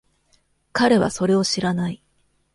[0.71, 2.01] 彼はそれを知らない。